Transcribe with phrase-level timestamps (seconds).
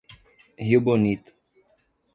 [0.57, 1.31] Rio Bonito